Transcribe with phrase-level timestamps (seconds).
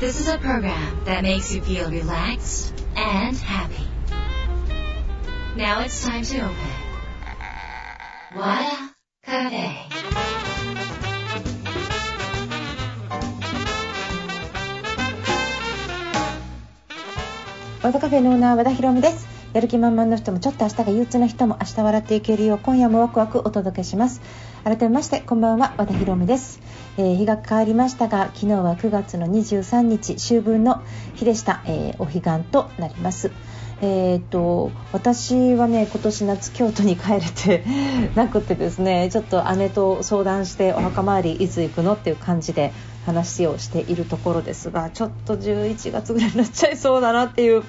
[0.00, 3.86] This is a program that makes you feel relaxed and happy.
[5.56, 6.56] Now it's time to open.
[8.36, 9.94] Wada Cafe.
[17.84, 24.21] ワダカフェのオーナー和田博美です やる気満々の人もちょっと明日が憂鬱な人も明日笑っていけるよう今夜もワクワクお届けします。
[24.63, 26.59] 改めましてこんばんは和田博美です、
[26.97, 30.83] えー日が変わりましたが昨日は9月の23日秋分の
[31.15, 33.31] 日でした、えーお彼岸となります。
[33.81, 37.63] えー、と私はね今年夏京都に帰れて
[38.13, 42.73] なくてですねちょっと姉と相談してお墓参りいつ行くのっていう感じで
[43.05, 47.63] 話をしているところですがちょっと11月ぐらいになっちゃいそうだなっていう、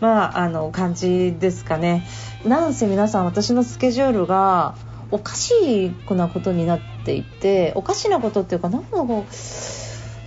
[0.00, 2.06] まあ、あの感じですかね。
[2.44, 4.74] なんせ皆さん私のスケジュールが
[5.10, 9.24] おかしくなことになっていておかしなことっていうかなんかこ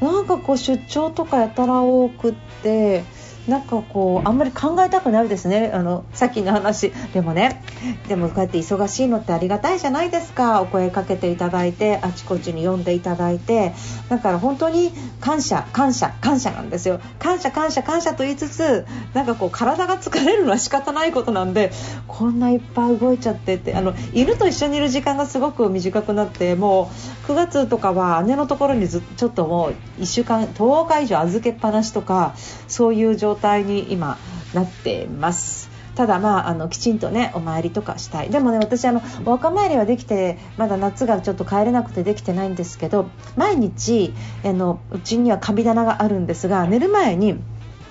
[0.02, 2.34] うなんかこう出張とかやたら多くっ
[2.64, 3.04] て
[3.48, 5.72] なんかこうあんまり考えたくないですね。
[5.74, 6.92] あのさっきの話。
[7.14, 7.64] でもね
[8.08, 10.62] でもこうやって忙しいのってありがたいじゃないですか。
[10.62, 13.74] お声かけていただいてあちこちに読んでいただいて。
[14.10, 17.00] だから本当に感謝感謝感謝なんですよ。
[17.20, 21.72] 感謝感謝感謝と言いつつなんかこう体が疲れるのは仕方ないことなんで
[22.08, 26.92] こんないっぱい動いちゃってってあの犬と一緒にいる時間がすごく短くなっても
[27.28, 32.36] う9月とかは姉のところにずちょっともう1週間10日以上預けっぱなしとか
[32.68, 34.18] そういう状態に今
[34.54, 35.76] なってます。
[35.96, 47.40] ただまああのきちんとねお参りとかしたいでもね私あのお墓参りはできてまだ夏がちょっと帰れなくてできてないんですけど毎日あのうちには神棚があるんですが寝る前に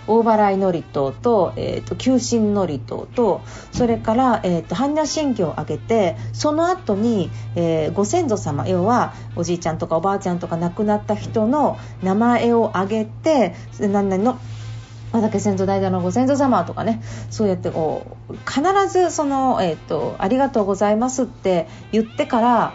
[0.06, 0.82] 大払い祝詞
[1.22, 3.40] と,、えー、と求心祝詞と
[3.72, 14.38] それから、えー、と般若心経をあげてその後に、えーご先祖様要はおじいちゃんとかおばあちゃんとか亡くなった人の名前をあげて何々の
[15.14, 22.74] 和竹先祖代々のご先祖様とかねそうやってこう必ずその、えーと「ありがとうございます」って言ってから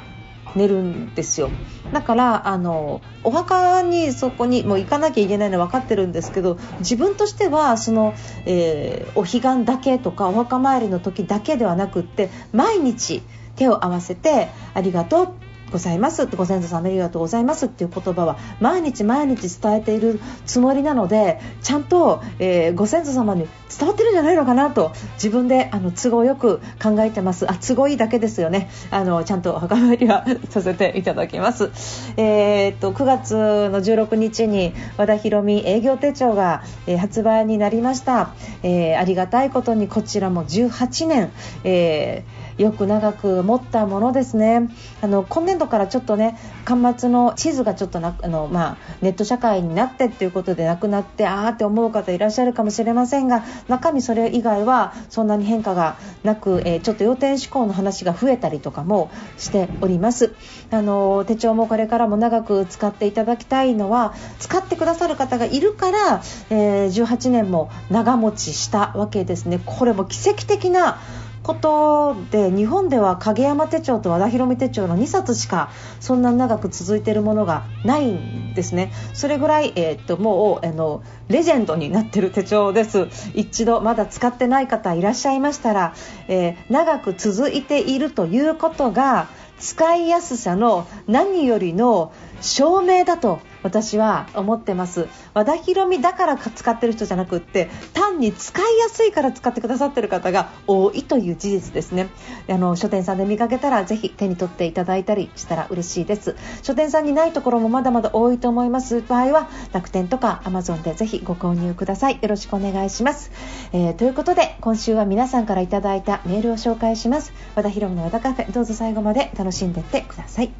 [0.55, 1.49] 寝るんですよ。
[1.93, 8.13] だからあのお墓にそこにもう行かなきゃいけないの分かってるんですけど自分としてはその、
[8.45, 13.21] えーお彼岸だけとかお墓参りの時だけではなくって毎日
[13.55, 16.25] 手を合わせて「ありがとう」ってございます。
[16.27, 17.67] ご先祖様ありがとうございます。
[17.67, 23.47] っていう言葉は毎日毎日伝えているつもりなのでちゃんと、えーご先祖様に
[23.77, 27.49] 伝わってるんじゃないのかなと自分であの都合よく考えてます。
[27.49, 28.69] あ都合いいだけですよね。
[28.91, 31.71] あのちゃんとお墓参りはさせていただきます、
[32.17, 41.31] えーっと9月の16日に和田博美営業手帳が、えー発売になりました、えありがたいことにこちらも18年、
[41.63, 44.69] えーよく長く持ったものですね。
[45.01, 60.33] あの今年度からちょっとね端末の地図がちょっとなあの、まあ、ネット社会になってっていうことでなくなってあーって思う方いらっしゃるかもしれませんが中身それ以外はそんなに変化がなく、えーちょっと要点思考の話が増えたりとかもしております。
[60.71, 69.61] あの手帳もこれからも長く使っていただきたいのは使ってくださる方がいるから、えー18年も長持ちしたわけですね。
[69.65, 70.99] これも奇跡的な
[71.43, 78.91] ことで日本では影山手帳と和田博美手帳の2冊しかそんな長く続いているものがないんですね。
[79.13, 83.07] それぐらい、えーっともうあのレジェンドになっている手帳です。
[83.33, 85.93] 一度まだ使ってない方いらっしゃいましたら、
[86.27, 89.27] えー長く続いているということが
[89.59, 92.11] 使いやすさの何よりの
[92.41, 95.09] 証明だと私は思ってます。
[95.33, 102.07] 和田博美だから使ってる人じゃなくって単に使いやすいから使ってくださってる方が多いという事実ですね。
[102.49, 106.37] あの書店さんで見かけたらぜひ手に取っていただいたりしたら嬉しいです。
[106.63, 109.01] 書店さんにないところもまだまだ多いと思います。
[109.01, 112.19] 場合は楽天とか Amazon でぜひご購入ください。
[112.21, 113.31] よろしくお願いします、
[113.73, 117.33] えーということで今週は皆さんからいただいたメールを紹介します。
[117.55, 120.51] 和田博美の和田カフェどうぞ最後まで楽しんでってください。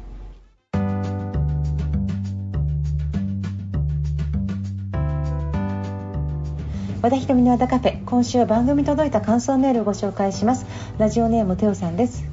[7.02, 10.66] 和田ひとみの和田カフェ今週は番組届いた感想メールをご紹介します。
[10.98, 12.29] ラジオネームテオさんです。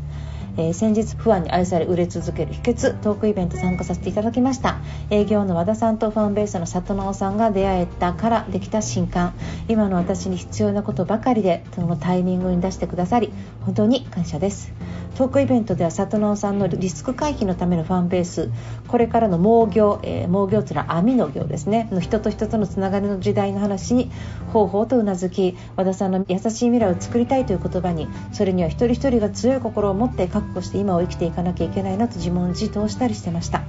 [0.57, 4.79] えー先日不安に愛され売れ続ける秘訣トークイベント参加させていただきました。
[5.09, 9.33] 営業の和田さんとファンベースの里直さんが出会えたからできた新刊。
[9.67, 13.31] 今の私に必要なことばかりでそのタイミングに出してくださり
[13.61, 14.73] 本当に感謝です。
[15.15, 18.51] トークイベントでは里直さんのリスク回避のためのファンベース。
[18.87, 21.89] これからの農業、えー農業というのは網の業ですね。
[21.91, 24.11] の人と人とのつながりの時代の話に
[24.53, 33.63] 方法とうなずき和田さんの優しい未来を作りたいという言葉にそれには一人一人が強い心を持って覚保して今を生きていかなきゃいけないなと自問自答したりしてました。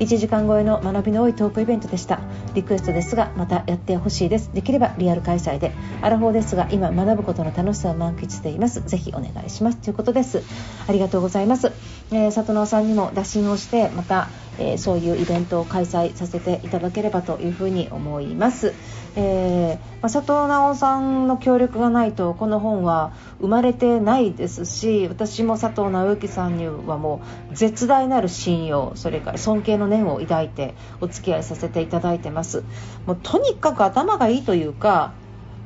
[0.00, 2.20] 1時間超えの学びの多いトークイベントでした。
[2.54, 4.50] リクエストですがまたやってほしいです。
[4.52, 5.72] できればリアル開催で。
[6.02, 8.82] アラフォーですが今学ぶことの楽しさを満喫しています。
[8.86, 9.78] ぜひお願いします。
[9.78, 10.42] ということです。
[10.88, 11.72] ありがとうございます、
[12.10, 14.28] えー、里直さんにも打診をしてまた
[14.58, 18.74] えー、そういうイベントを開催させていただければというふうに思います、
[19.16, 27.22] えー、まあ、佐藤直さんの協力がないとこの本は生まれてないですし私も佐藤直之さんにはも
[27.52, 32.64] う絶大なる信用それから尊敬の念を抱いてお付き合いさせていただいてます。
[33.06, 35.12] もうとにかく頭がいいというか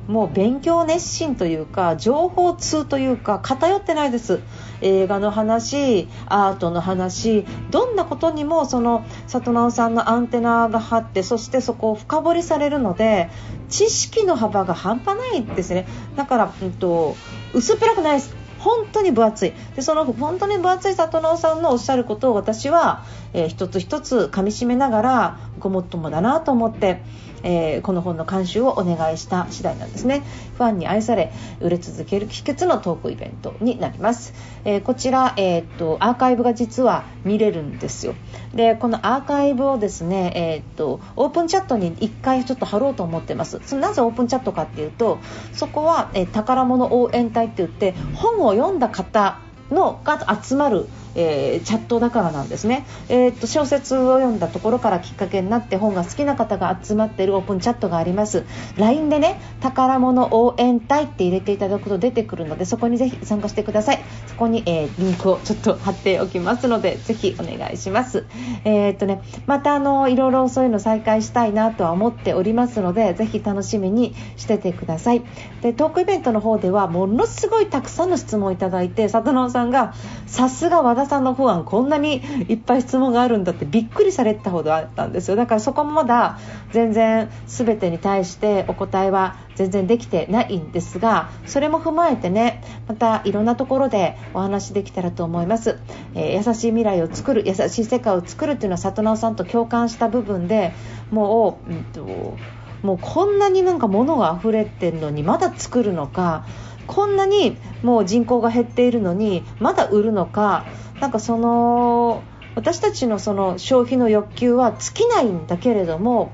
[0.09, 4.39] もう勉強熱心というか情報通というか偏ってないです。
[4.81, 13.29] 映画の話アートの話どんなことにもその里直さんのアンテナが張ってそしてそこを深掘りされるので
[13.69, 15.87] 知識の幅が半端ないですね。
[16.15, 17.15] だから、うんと、
[17.53, 18.35] 薄っぺらくないです。
[18.57, 19.53] 本当に分厚い。
[19.75, 27.03] でその本当に分厚い里直さんのおっしゃることを私は、えー、一つ一つかみしめながらごもっともだなと思って
[27.43, 30.23] えー、この本の監修をお願いした次第なんですね。
[30.57, 31.31] ファンに愛され
[31.61, 34.33] 売れ続ける秘訣のトークイベントになります、
[34.65, 38.15] えー、こちら、えー、っとアーカイブが実は見れるんですよ。
[38.53, 43.59] でこのアーカイブをですね、えー、っとオープンチャットに1回ちょっと貼ろうと思ってます。
[43.65, 45.19] そのなぜオープンチャットかっていうと
[45.53, 49.39] そこは、え宝物応援隊って言って本を読んだ方
[49.71, 58.45] のが集まるえー、チャットだからなんですね、えー、っと小説を読んだところからきっかけになって本が好きな方が集まっているオープンチャットがあります。
[58.77, 63.99] LINE でね宝物応援隊って入れていただくと出てくるのでそこにぜひ参加してください。
[64.27, 68.25] そこに、えー、リンクをちょっと貼っておきますのでぜひお願いします。
[68.63, 75.23] えっとねまたあのいろいろそういうの再開したいなとは思っておりますのでぜひ楽しみにしててください。
[75.61, 79.93] でトークイベントの方ではものすごいたくさんの質問をいただいて里直さんが
[80.27, 85.35] さすが和田さんのファンこんなにいっぱい質問があるんだってびっくりされたほどあったんですよ。
[85.35, 86.39] だからそこもまだ
[86.71, 95.77] 全然全てに対してお答えは全然できてないんですがそれも踏まえてねまたいろんなところでお話できたらと思います、
[96.15, 100.71] えー、優しい未来を作る優しい世界を作るっていうのは里直さんと共感した部分で
[101.11, 102.37] もう、うんと、
[102.81, 106.45] もうこんなになんか物が溢れてるのにまだ作るのか
[106.87, 110.65] こんなにもう人口が減っているのにまだ売るのか
[110.99, 112.23] なんかその
[112.55, 116.31] 私たちのその消費の欲求は尽きないんだけれども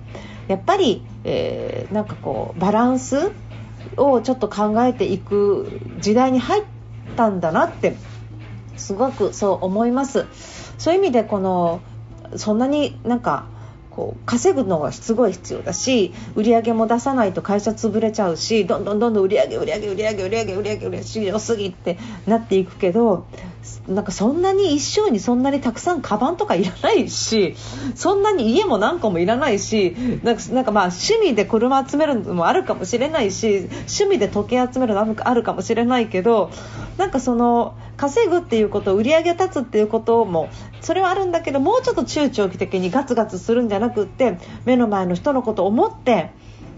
[0.48, 3.32] やっぱり、えー、なんかこうバランス
[3.98, 6.64] をちょっと考えていく時代に入っ
[7.16, 7.96] たんだなって
[8.78, 10.26] すごくそう思います。
[10.78, 11.82] そういう意味でこの
[12.36, 13.46] そんなになんか
[13.96, 21.98] こう稼ぐのはすごい必要だし売り上げも出さないと会社潰れちゃうしどんどんどんどん売り上げ売り上げ売り上げ売り上げ売り上げ売り上げ良すぎって
[22.28, 23.26] なっていくけど
[23.88, 27.56] なんかそんなに一生にそんなにたくさんカバンとかいらないし
[27.96, 36.52] そんなに家も何個もいらないしなんかまあ趣味で車集めるのもあるかもしれないし趣味で時計集めるのもあるかもしれないけど
[36.98, 40.50] なんかその稼ぐっていうこと売り上げ立つっていうことも
[40.82, 46.32] それはあるんだけどもうちょっと中長期的にガツガツするんじゃなくって目の前の人のことを思って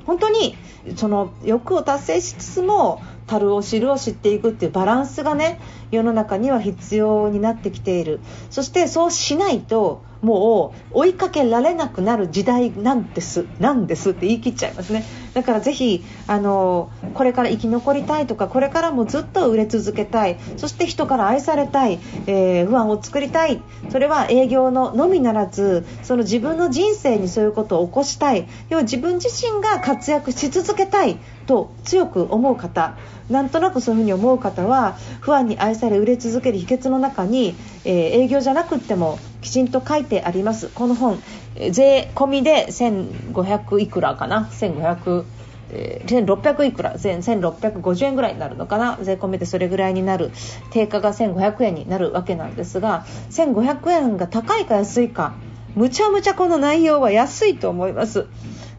[0.06, 0.56] 本当に
[0.96, 5.60] その欲を達成しつつも樽を知るを知っていくっていうバランスがね
[5.92, 8.20] 世の中には必要になってきている。
[8.50, 15.04] そしてそうしないともう追いかけられなくなる時代なんですなんですって言い切っちゃいますね。
[15.34, 20.38] だからぜひあのこれから生き残りたいとかこれからもずっと売れ続けたい。
[20.58, 23.62] そして人から愛されたい、えー、不安を作りたい。
[23.90, 28.48] それは営業ののみならずその自分の人生にそういうことを起こしたい。
[28.70, 31.18] 要は自分自身が活躍し続けたい。
[31.48, 32.96] と強く思う方。
[33.30, 40.68] なんとなくそういうふうに思う方は不安に愛され売れ続ける秘訣の中に、えー、営業じゃなくってもきちんと書いてあります。
[40.68, 41.24] この本
[41.72, 45.24] 税込みで1500いくらかな？1500
[45.70, 49.00] えー、1600いくら？1650円ぐらいになるのかな？
[49.02, 50.32] 税込みでそれぐらいになる。
[50.72, 55.34] 定価が1500円になるわけなんですが1500円が高いか安いか
[55.76, 58.28] むちゃむちゃこの内容は安いと思います。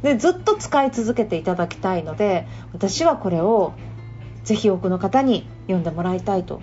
[0.03, 3.73] でずっと使い続けていただきたいので私はこれを
[4.45, 6.61] ぜひ多くの方に読んでもらいたいと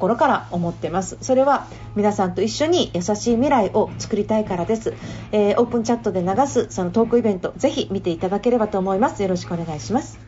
[0.00, 1.18] 心から思ってます。
[1.20, 4.94] それは皆さんと一緒に優しい未来を作りたいからです、
[5.30, 9.22] えー、オープンチャットで流すそのトークイベントぜひ見ていただければと思います。
[9.22, 10.18] よろしくお願いします。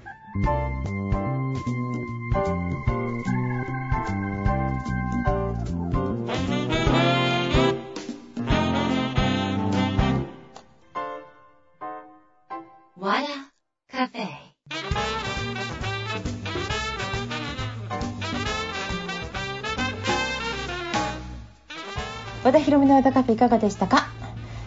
[22.52, 24.11] 和田博美の和田カフェいかがでしたか？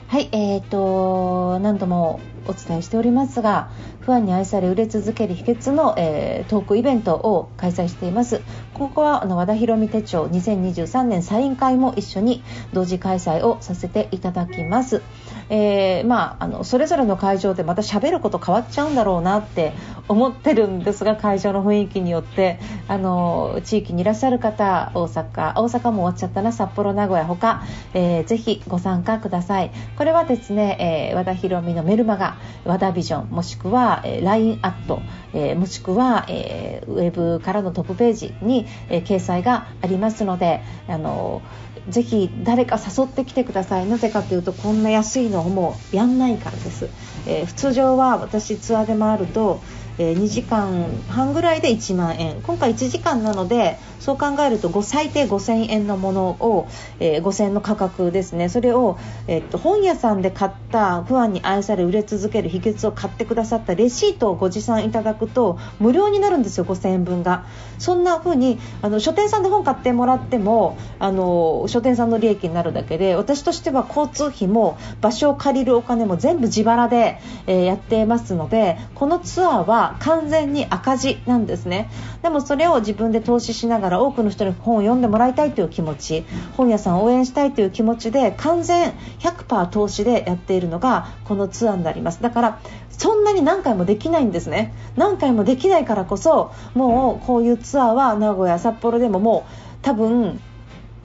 [0.08, 3.70] はい、えーと、何度もお伝えしておりますが、
[4.06, 8.42] ファンに愛され売れ続ける秘訣の、えー、トークイベントを開催しています。
[8.76, 15.02] ここはあの和田博美手帳2023年サイン会も一緒に同時開催をさせていただきます。
[15.50, 19.74] えー、まあ、あのそれぞれの会場でまた喋ること変わっちゃうんだろうなって
[20.08, 35.02] 思ってるんですが会場の雰囲気によってあの地域にいらっしゃる方大阪大阪も終わっちゃったな札幌名古屋ほか、えー、ぜひご参加くださいこれはですね、えー、和田博美のメルマガ和田ビジョンもしくは、え、LINE アット、
[35.34, 41.42] え、もしくは、え、ウェブからのトップページに、え、掲載がありますのであの
[41.90, 46.90] ぜひ誰か誘ってきてくださいなぜかというとこんな安いのをもうやんないからです、
[47.28, 49.62] えー、普通常は私ツアーで回ると
[49.98, 52.42] えー、2時間半ぐらいで1万円。
[52.42, 56.68] 今回1時間なのでそう考えると最低5000円のものを、
[57.00, 58.50] えー、5000円の価格ですね。
[58.50, 58.98] それを、
[59.28, 67.46] えー、っと本屋さんで買った不安に愛され売れ続ける秘訣を買ってくださったレシートをご持参いただくと無料になるんですよ5000円分が。
[67.78, 81.90] そんな風にあの書店さんで本買ってもらってもあの書店さんの利益になるだけで私としては交通費も場所を借りるお金も全部自腹で、えー、やっていますのでこのツアーは完全に赤字なんですね。
[82.22, 86.26] でもそれを自分で投資しながら多くの人に本を読んでもらいたいという気持ち
[86.58, 92.22] 本屋さんを応援したいという気持ちで完全100%投資でやっているのがこのツアーになります。
[92.22, 92.60] だから
[92.90, 94.74] そんなに何回もできないんですね。
[94.96, 100.40] 何回もできないからこそもうこういうツアーは名古屋札幌でももう多分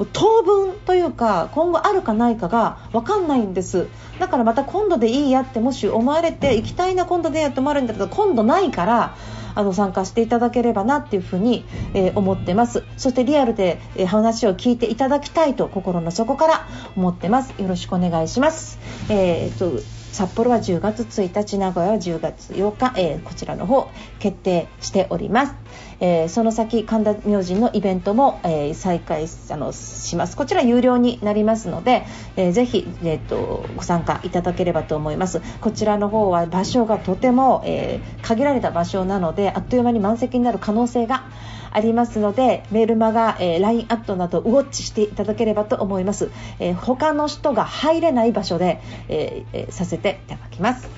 [0.07, 3.89] 当分というか今後あるかないかが分かんないんです。
[4.19, 9.17] だからまた今度でいいやってもし思われて行きたいな今度でやって思われるんだけど今度ないから
[9.55, 11.65] あの参加していただければなっていうふうに、
[11.95, 12.85] えー、思ってます。
[12.97, 17.55] そしてリアルで、えー、話を聞いていただきたいと心の底から思ってます。
[17.61, 18.79] よろしくお願いします、
[19.09, 23.89] えーと札幌は10月1日名古屋は10月8日、えー、こちらの方
[24.19, 25.55] 決定しております、
[26.01, 30.37] えー、その先神田明神のイベントも、えー、再開あのします。
[30.37, 32.05] こちら有料になりますので、
[32.37, 35.41] えー、ぜひ、えーと、ご参加いただければと思います。
[35.61, 50.89] こちらの方は場所がとても、え限られた場所なのであっという間に満席になる可能性がありますありますのでメールマガ、えー、LINE アットなどウォッチしていただければと思います、えー、他の人が入れない場所で、えー、させていただきます。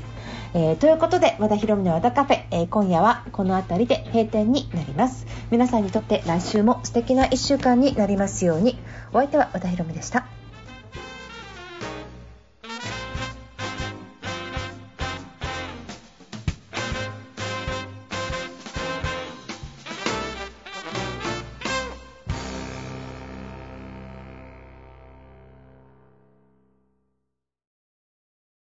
[0.54, 5.26] えー、ということで和田博美の和田カフェ、えー、今夜はこの辺りで閉店になります。
[5.50, 8.78] 皆さんにとって来週も素敵な1週間になりますように。
[9.12, 10.41] お相手は和田博美でした。